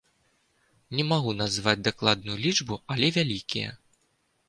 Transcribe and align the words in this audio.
Не 0.99 1.03
магу 1.11 1.35
назваць 1.43 1.85
дакладную 1.91 2.37
лічбу, 2.49 2.83
але 2.97 3.15
вялікія. 3.19 3.69